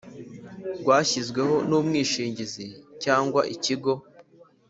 rwashyizweho 0.79 1.55
n 1.69 1.71
umwishingizi 1.79 2.65
cyangwa 3.03 3.41
ikigo 3.55 3.93